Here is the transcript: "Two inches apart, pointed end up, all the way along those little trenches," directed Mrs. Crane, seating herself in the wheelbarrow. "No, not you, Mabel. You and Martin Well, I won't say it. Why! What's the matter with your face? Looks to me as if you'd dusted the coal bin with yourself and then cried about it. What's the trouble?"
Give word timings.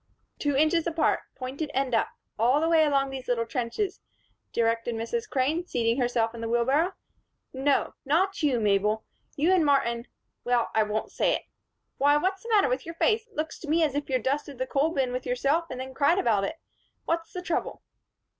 "Two 0.39 0.55
inches 0.55 0.87
apart, 0.87 1.19
pointed 1.35 1.69
end 1.75 1.93
up, 1.93 2.07
all 2.39 2.59
the 2.59 2.67
way 2.67 2.85
along 2.87 3.11
those 3.11 3.27
little 3.27 3.45
trenches," 3.45 3.99
directed 4.51 4.95
Mrs. 4.95 5.29
Crane, 5.29 5.63
seating 5.67 6.01
herself 6.01 6.33
in 6.33 6.41
the 6.41 6.49
wheelbarrow. 6.49 6.93
"No, 7.53 7.93
not 8.03 8.41
you, 8.41 8.59
Mabel. 8.59 9.05
You 9.35 9.53
and 9.53 9.63
Martin 9.63 10.07
Well, 10.43 10.71
I 10.73 10.81
won't 10.81 11.11
say 11.11 11.35
it. 11.35 11.43
Why! 11.99 12.17
What's 12.17 12.41
the 12.41 12.49
matter 12.49 12.67
with 12.67 12.83
your 12.83 12.95
face? 12.95 13.29
Looks 13.31 13.59
to 13.59 13.69
me 13.69 13.83
as 13.83 13.93
if 13.93 14.09
you'd 14.09 14.23
dusted 14.23 14.57
the 14.57 14.65
coal 14.65 14.89
bin 14.89 15.13
with 15.13 15.27
yourself 15.27 15.65
and 15.69 15.79
then 15.79 15.93
cried 15.93 16.17
about 16.17 16.45
it. 16.45 16.55
What's 17.05 17.31
the 17.31 17.43
trouble?" 17.43 17.83